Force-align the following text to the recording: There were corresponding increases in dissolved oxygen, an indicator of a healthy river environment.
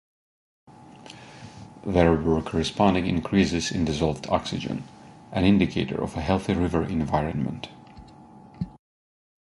There 1.85 2.15
were 2.17 2.41
corresponding 2.41 3.05
increases 3.05 3.71
in 3.71 3.85
dissolved 3.85 4.25
oxygen, 4.29 4.85
an 5.31 5.43
indicator 5.45 6.01
of 6.03 6.17
a 6.17 6.21
healthy 6.21 6.55
river 6.55 6.83
environment. 6.83 7.69